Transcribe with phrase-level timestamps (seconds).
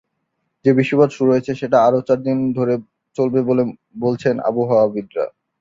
[0.65, 2.73] যে বৃষ্টিপাত শুরু হয়েছে, সেটা আরও চারদিন ধরে
[3.15, 3.63] চলবে বলে
[3.99, 5.25] বলছেন আবহাওয়াবিদরা।